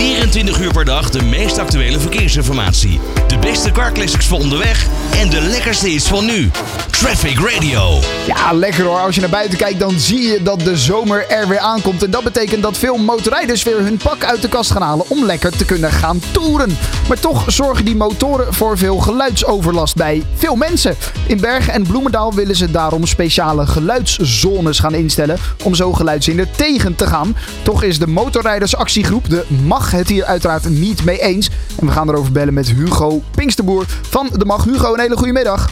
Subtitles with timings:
[0.00, 3.00] 24 uur per dag de meest actuele verkeersinformatie.
[3.26, 6.50] De beste carclassics voor onderweg en de lekkerste hits van nu.
[6.90, 7.98] Traffic Radio.
[8.26, 8.98] Ja, lekker hoor.
[8.98, 12.02] Als je naar buiten kijkt, dan zie je dat de zomer er weer aankomt.
[12.02, 15.24] En dat betekent dat veel motorrijders weer hun pak uit de kast gaan halen om
[15.24, 16.78] lekker te kunnen gaan toeren.
[17.10, 20.96] Maar toch zorgen die motoren voor veel geluidsoverlast bij veel mensen.
[21.26, 26.94] In Bergen en Bloemendaal willen ze daarom speciale geluidszones gaan instellen om zo geluidshinder tegen
[26.94, 27.36] te gaan.
[27.62, 31.50] Toch is de motorrijdersactiegroep, de MAG, het hier uiteraard niet mee eens.
[31.80, 34.64] En we gaan erover bellen met Hugo Pinksterboer van de MAG.
[34.64, 35.68] Hugo, een hele goede middag.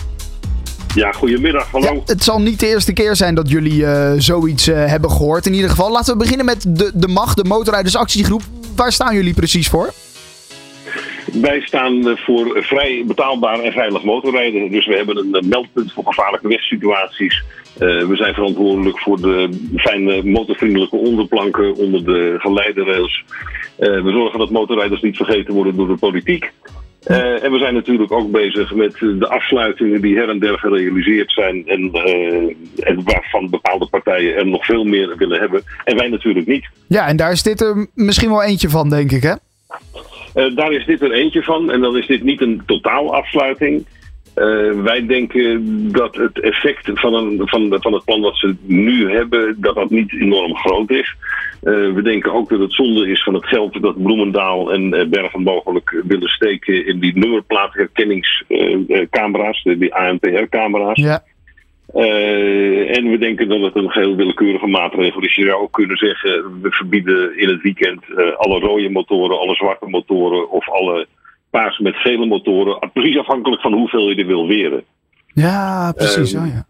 [0.95, 1.93] Ja, goedemiddag, hallo.
[1.95, 5.46] Ja, het zal niet de eerste keer zijn dat jullie uh, zoiets uh, hebben gehoord.
[5.46, 8.43] In ieder geval, laten we beginnen met de, de MAG, de Motorrijdersactiegroep.
[8.77, 9.93] Waar staan jullie precies voor?
[11.32, 14.70] Wij staan voor vrij betaalbaar en veilig motorrijden.
[14.70, 17.42] Dus we hebben een meldpunt voor gevaarlijke wegsituaties.
[17.80, 23.24] Uh, we zijn verantwoordelijk voor de fijne motorvriendelijke onderplanken onder de geleiderrails.
[23.78, 26.51] Uh, we zorgen dat motorrijders niet vergeten worden door de politiek.
[27.06, 31.32] Uh, en we zijn natuurlijk ook bezig met de afsluitingen die her en der gerealiseerd
[31.32, 31.66] zijn.
[31.66, 31.90] En,
[32.76, 35.62] en waarvan bepaalde partijen er nog veel meer willen hebben.
[35.84, 36.68] En wij natuurlijk niet.
[36.88, 39.34] Ja, en daar is dit er misschien wel eentje van, denk ik, hè?
[40.34, 41.71] Uh, daar is dit er eentje van.
[41.71, 43.87] En dan is dit niet een totaalafsluiting.
[44.37, 45.62] Uh, wij denken
[45.93, 49.90] dat het effect van, een, van, van het plan wat ze nu hebben, dat dat
[49.90, 51.16] niet enorm groot is.
[51.62, 55.43] Uh, we denken ook dat het zonde is van het geld dat Bloemendaal en Bergen
[55.43, 61.01] mogelijk willen steken in die nummerplaatherkenningscamera's, die ANPR-camera's.
[61.01, 61.23] Ja.
[61.94, 65.34] Uh, en we denken dat het een heel willekeurige maatregel is.
[65.34, 69.54] Je zou ook kunnen zeggen, we verbieden in het weekend uh, alle rode motoren, alle
[69.54, 71.06] zwarte motoren of alle
[71.50, 72.91] paarse met gele motoren.
[72.92, 74.84] Precies afhankelijk van hoeveel je er wil weren.
[75.34, 76.34] Ja, precies.
[76.34, 76.66] Uh, oh ja.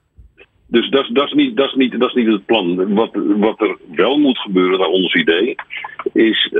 [0.66, 2.94] Dus dat, dat, is niet, dat, is niet, dat is niet het plan.
[2.94, 5.54] Wat, wat er wel moet gebeuren, naar ons idee,
[6.12, 6.52] is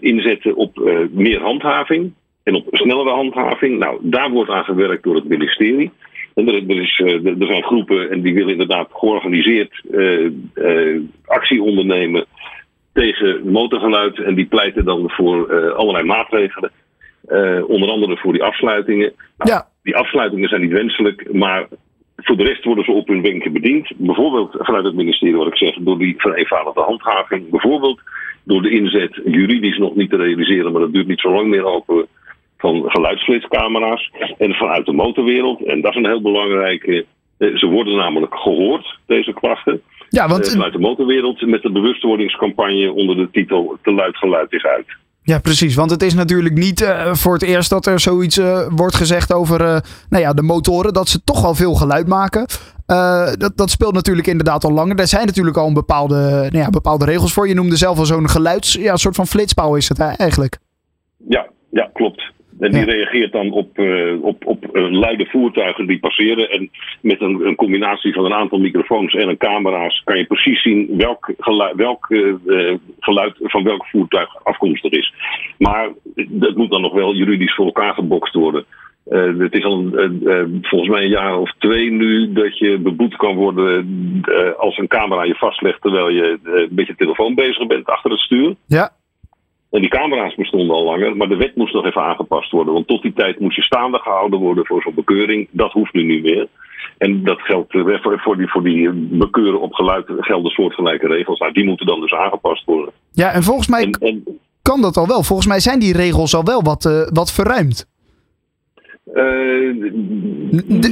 [0.00, 3.78] inzetten op meer handhaving en op snellere handhaving.
[3.78, 5.90] Nou, daar wordt aan gewerkt door het ministerie.
[6.34, 11.62] En er, er, is, er, zijn groepen en die willen inderdaad georganiseerd uh, uh, actie
[11.62, 12.24] ondernemen
[12.92, 14.18] tegen motorgeluid.
[14.18, 16.70] En die pleiten dan voor allerlei maatregelen.
[17.66, 19.12] onder andere voor die afsluitingen.
[19.36, 19.66] Nou, ja.
[19.82, 21.68] Die afsluitingen zijn niet wenselijk, maar
[22.16, 23.92] voor de rest worden ze op hun wenken bediend.
[23.96, 27.50] Bijvoorbeeld vanuit het ministerie, wat ik zeg, door die vereenvoudigde handhaving.
[27.50, 28.00] Bijvoorbeeld
[28.44, 31.64] door de inzet juridisch nog niet te realiseren, maar dat duurt niet zo lang meer
[31.64, 32.06] open
[32.62, 35.64] van geluidsflitscamera's en vanuit de motorwereld.
[35.64, 37.04] En dat is een heel belangrijke.
[37.38, 39.82] Ze worden namelijk gehoord, deze klachten.
[40.08, 40.50] Ja, want...
[40.50, 44.86] Vanuit de motorwereld met de bewustwordingscampagne onder de titel Te luid geluid is uit.
[45.22, 45.74] Ja, precies.
[45.74, 49.32] Want het is natuurlijk niet uh, voor het eerst dat er zoiets uh, wordt gezegd
[49.32, 49.76] over uh,
[50.08, 50.92] nou ja, de motoren.
[50.92, 52.46] Dat ze toch al veel geluid maken.
[53.38, 54.98] dat, dat speelt natuurlijk inderdaad al langer.
[54.98, 56.14] Er zijn natuurlijk al een bepaalde,
[56.50, 57.48] nou ja, bepaalde regels voor.
[57.48, 58.74] Je noemde zelf al zo'n geluids...
[58.74, 60.58] Ja, een soort van flitspaal is het eigenlijk.
[61.28, 62.32] Ja, ja klopt.
[62.62, 62.92] En die ja.
[62.92, 66.50] reageert dan op, uh, op, op luide voertuigen die passeren.
[66.50, 70.62] En met een, een, combinatie van een aantal microfoons en een camera's kan je precies
[70.62, 75.14] zien welk geluid, welk, uh, geluid van welk voertuig afkomstig is.
[75.58, 75.88] Maar
[76.28, 78.64] dat moet dan nog wel juridisch voor elkaar gebokst worden.
[79.38, 79.90] het is al
[80.62, 83.86] volgens mij een jaar of twee nu dat je beboet kan worden
[84.58, 88.54] als een camera je vastlegt terwijl je een beetje telefoon bezig bent achter het stuur.
[88.66, 88.90] Ja.
[89.72, 92.74] En die camera's bestonden al langer, maar de wet moest nog even aangepast worden.
[92.74, 95.48] Want tot die tijd moest je staande gehouden worden voor zo'n bekeuring.
[95.50, 96.48] Dat hoeft nu niet meer.
[96.98, 97.72] En dat geldt
[98.22, 101.38] voor die, voor die bekeuren op geluid gelden soortgelijke regels.
[101.38, 102.92] Nou, die moeten dan dus aangepast worden.
[103.12, 104.24] Ja, en volgens mij en, en,
[104.62, 105.22] kan dat al wel.
[105.22, 107.90] Volgens mij zijn die regels al wel wat, uh, wat verruimd.
[109.14, 109.92] Uh,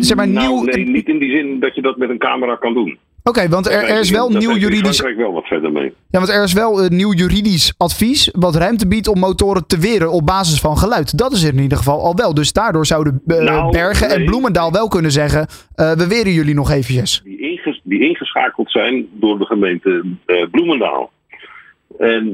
[0.00, 0.62] zeg maar, nou, nieuw...
[0.62, 2.98] nee, niet in die zin dat je dat met een camera kan doen.
[3.22, 5.00] Oké, okay, want er, er, is wel nieuw juridisch.
[5.00, 5.92] Ik wel wat verder mee.
[6.10, 8.30] Ja, want er is wel uh, nieuw juridisch advies.
[8.32, 11.18] wat ruimte biedt om motoren te weren op basis van geluid.
[11.18, 12.34] Dat is er in ieder geval al wel.
[12.34, 14.16] Dus daardoor zouden uh, nou, Bergen nee.
[14.16, 15.40] en Bloemendaal wel kunnen zeggen.
[15.40, 17.20] Uh, we weren jullie nog eventjes.
[17.24, 20.04] Die, inges die ingeschakeld zijn door de gemeente
[20.50, 21.10] Bloemendaal.
[21.98, 22.32] En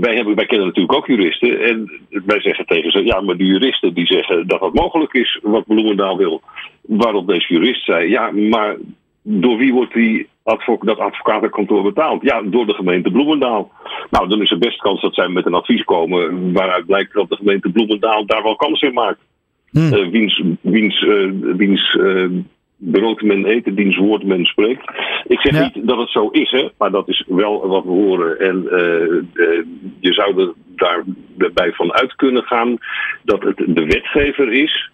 [0.00, 1.60] wij, hebben, wij kennen natuurlijk ook juristen.
[1.60, 5.38] En wij zeggen tegen ze: ja, maar die juristen die zeggen dat dat mogelijk is
[5.42, 6.42] wat Bloemendaal wil.
[6.80, 8.76] Waarop deze jurist zei: ja, maar
[9.38, 10.28] door wie wordt die
[10.80, 12.22] dat advocatenkantoor betaald?
[12.22, 13.70] Ja, door de gemeente Bloemendaal.
[14.10, 17.28] Nou, dan is er best kans dat zij met een advies komen waaruit blijkt dat
[17.28, 19.18] de gemeente Bloemendaal daar wel kans in maakt.
[19.70, 19.92] Hmm.
[19.92, 22.28] Uh, wiens wiens, uh, wiens uh,
[22.76, 24.90] brood men eten, diens woord men spreekt.
[25.26, 25.60] Ik zeg ja.
[25.62, 28.38] niet dat het zo is, hè, maar dat is wel wat we horen.
[28.38, 28.62] En
[30.00, 30.52] je zou er
[31.36, 32.78] daarbij van uit kunnen gaan
[33.22, 34.90] dat het de wetgever is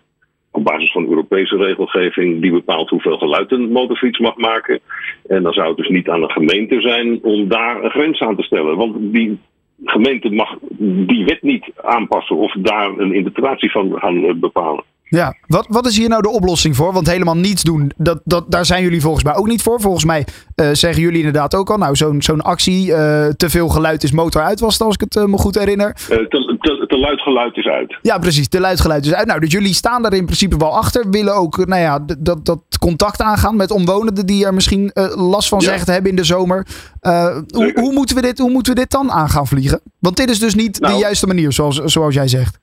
[0.57, 4.81] op basis van Europese regelgeving die bepaalt hoeveel geluid een motorfiets mag maken.
[5.27, 8.37] En dan zou het dus niet aan de gemeente zijn om daar een grens aan
[8.37, 8.77] te stellen.
[8.77, 9.39] Want die
[9.85, 14.85] gemeente mag die wet niet aanpassen of daar een interpretatie van gaan eh, bepalen.
[15.09, 16.93] Ja, wat, wat is hier nou de oplossing voor?
[16.93, 19.81] Want helemaal niets doen, dat, dat, daar zijn jullie volgens mij ook niet voor.
[19.81, 20.27] Volgens mij
[20.57, 22.97] uh, zeggen jullie inderdaad ook al, nou zo'n zo'n actie, uh,
[23.29, 25.93] te veel geluid is motor uit was het, als ik het uh, me goed herinner.
[25.93, 27.99] te, te, te, luid geluid is uit.
[28.03, 29.27] Ja, precies, te luid geluid is uit.
[29.27, 32.61] Nou, dus jullie staan daar in principe wel achter, willen ook nou ja, dat, dat
[32.79, 35.65] contact aangaan met omwonenden die er misschien last van ja.
[35.67, 36.67] zeggen te hebben in de zomer.
[37.01, 39.81] hoe, hoe, moeten we dit, hoe moeten we dit dan aan gaan vliegen?
[39.99, 42.59] Want dit is dus niet nou, de juiste manier, zoals, zoals jij zegt.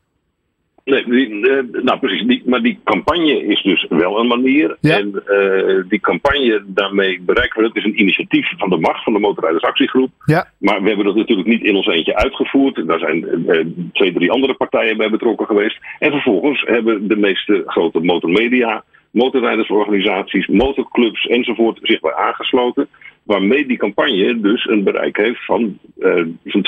[0.85, 2.27] Nee, die, uh, nou precies.
[2.27, 4.77] Die, maar die campagne is dus wel een manier.
[4.80, 4.97] Ja.
[4.97, 7.75] En uh, die campagne, daarmee bereiken we het.
[7.75, 10.12] is een initiatief van de macht van de Motorrijdersactiegroep.
[10.25, 10.47] Ja.
[10.57, 12.88] Maar we hebben dat natuurlijk niet in ons eentje uitgevoerd.
[12.88, 15.77] Daar zijn uh, twee, drie andere partijen bij betrokken geweest.
[16.00, 22.88] En vervolgens hebben de meeste grote motormedia, motorrijdersorganisaties, motorclubs enzovoort zich bij aangesloten.
[23.24, 26.66] Waarmee die campagne dus een bereik heeft van uh, zo'n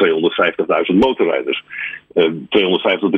[0.91, 1.63] 250.000 motorrijders.
[2.13, 3.09] Uh, 250,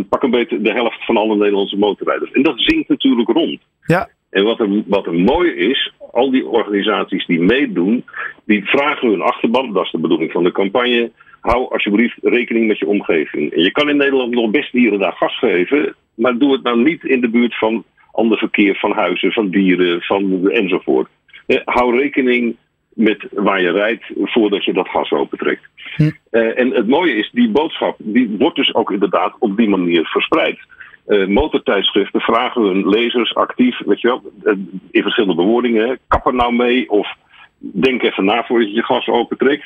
[0.00, 2.32] 300.000, pak een beetje de helft van alle Nederlandse motorrijders.
[2.32, 3.60] En dat zingt natuurlijk rond.
[3.86, 4.08] Ja.
[4.30, 8.04] En wat er, wat er mooi is, al die organisaties die meedoen,
[8.44, 12.78] die vragen hun achterban, dat is de bedoeling van de campagne, hou alsjeblieft rekening met
[12.78, 13.52] je omgeving.
[13.52, 16.62] En je kan in Nederland nog best hier en daar gas geven, maar doe het
[16.62, 21.08] nou niet in de buurt van ander verkeer, van huizen, van dieren, van enzovoort.
[21.46, 22.56] Eh, hou rekening
[22.96, 25.62] met waar je rijdt voordat je dat gas opentrekt.
[25.96, 26.10] Hm.
[26.30, 30.06] Uh, en het mooie is, die boodschap die wordt dus ook inderdaad op die manier
[30.06, 30.58] verspreid.
[31.06, 34.52] Uh, motortijdschriften vragen hun lezers actief, weet je wel, uh,
[34.90, 37.14] in verschillende bewoordingen, kap er nou mee of
[37.58, 39.64] denk even na voordat je je gas opentrekt.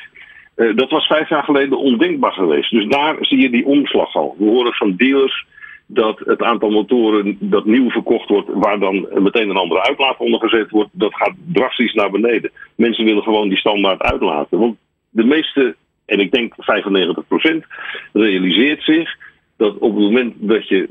[0.55, 2.71] dat was vijf jaar geleden ondenkbaar geweest.
[2.71, 4.35] Dus daar zie je die omslag al.
[4.37, 5.45] We horen van dealers
[5.93, 10.39] dat het aantal motoren dat nieuw verkocht wordt, waar dan meteen een andere uitlaat onder
[10.39, 12.51] gezet wordt, dat gaat drastisch naar beneden.
[12.75, 14.59] Mensen willen gewoon die standaard uitlaten.
[14.59, 14.77] Want
[15.09, 17.67] de meeste, en ik denk 95%,
[18.13, 19.17] realiseert zich
[19.57, 20.89] dat op het moment dat je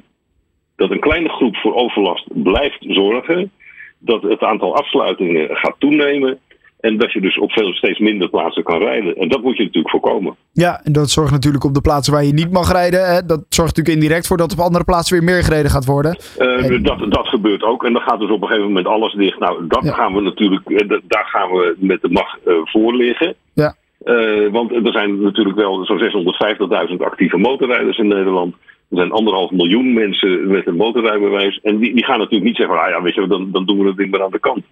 [0.76, 3.52] dat een kleine groep voor overlast blijft zorgen,
[3.98, 6.38] dat het aantal afsluitingen gaat toenemen
[6.80, 9.16] en dat je dus op veel steeds minder plaatsen kan rijden.
[9.16, 10.36] En dat moet je natuurlijk voorkomen.
[10.52, 13.06] Ja, en dat zorgt natuurlijk op de plaatsen waar je niet mag rijden.
[13.06, 13.26] Hè?
[13.26, 16.18] Dat zorgt natuurlijk indirect voor dat op andere plaatsen weer meer gereden gaat worden.
[16.38, 17.84] Uh, dat, dat gebeurt ook.
[17.84, 19.38] En dan gaat dus op een gegeven moment alles dicht.
[19.38, 19.92] Nou, dat ja.
[19.92, 23.34] gaan we natuurlijk, eh, daar gaan we met de macht uh, voor liggen.
[23.52, 23.74] Ja.
[24.04, 26.34] Uh, want er zijn natuurlijk wel zo'n
[26.90, 28.54] 650.000 actieve motorrijders in Nederland.
[28.90, 31.60] Er zijn anderhalf miljoen mensen met een motorrijbewijs.
[31.62, 33.86] En die, die gaan natuurlijk niet zeggen: ah ja, weet je, dan, dan doen we
[33.86, 34.64] het ding maar aan de kant.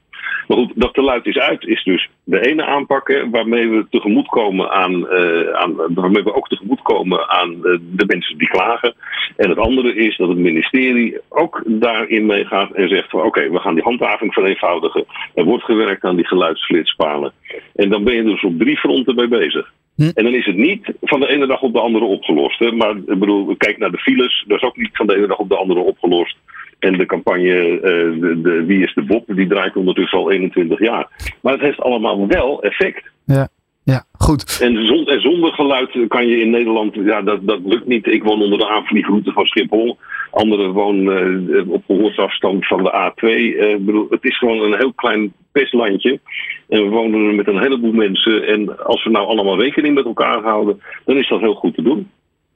[0.49, 4.71] Maar goed, dat te luid is uit, is dus de ene aanpakken waarmee we tegemoetkomen
[4.71, 8.95] aan, uh, aan waarmee we ook tegemoetkomen aan uh, de mensen die klagen.
[9.37, 13.59] En het andere is dat het ministerie ook daarin meegaat en zegt van oké, we
[13.59, 15.05] gaan die handhaving vereenvoudigen.
[15.35, 17.33] Er wordt gewerkt aan die geluidsflitspalen.
[17.75, 19.73] En dan ben je dus op drie fronten mee bezig.
[19.99, 20.11] Hm.
[20.15, 22.59] En dan is het niet van de ene dag op de andere opgelost.
[22.59, 22.73] Hè?
[22.73, 25.39] Maar ik bedoel, kijk naar de files, dat is ook niet van de ene dag
[25.39, 26.37] op de andere opgelost.
[26.79, 27.81] En de campagne uh,
[28.21, 31.35] de, de, Wie is de Bob, die draait ondertussen al 21 jaar.
[31.41, 33.11] Maar het heeft allemaal wel effect.
[33.25, 33.49] Ja.
[33.95, 34.59] Ja, goed.
[34.63, 38.07] En, zon, en zonder geluid kan je in Nederland, ja, dat, dat lukt niet.
[38.07, 39.99] Ik woon onder de aanvliegroute van Schiphol.
[40.31, 43.27] Anderen wonen uh, op gehoorafstand van de A2.
[43.27, 46.21] Uh, bedoel, het is gewoon een heel klein pestlandje.
[46.69, 48.47] En we wonen er met een heleboel mensen.
[48.47, 51.83] En als we nou allemaal rekening met elkaar houden, dan is dat heel goed te
[51.83, 52.11] doen.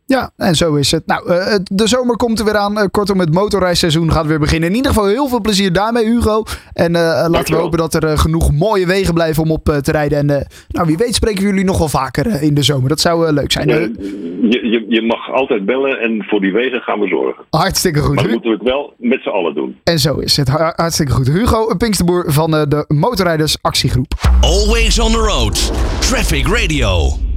[0.07, 1.07] Ja, en zo is het.
[1.07, 2.79] Nou, uh, de zomer komt er weer aan.
[2.79, 4.69] Uh, kortom, het motorreisseizoen gaat weer beginnen.
[4.69, 6.43] In ieder geval heel veel plezier daarmee, Hugo.
[6.73, 10.19] En uh, laten we hopen dat er genoeg mooie wegen blijven om op te rijden.
[10.19, 12.89] En nou, wie weet spreken we jullie nog wel vaker in de zomer.
[12.89, 13.69] Dat zou leuk zijn.
[13.69, 17.45] Je, je, je, mag altijd bellen en voor die wegen gaan we zorgen.
[17.51, 18.15] Hartstikke goed.
[18.15, 19.77] Maar dan moeten we het wel met z'n allen doen.
[19.85, 20.49] En zo is het.
[20.49, 21.29] Hartstikke goed.
[21.29, 24.13] Hugo Pinksterboer van de Motorrijders Actiegroep.
[24.41, 25.73] Always on the road.
[26.01, 27.31] Traffic Radio.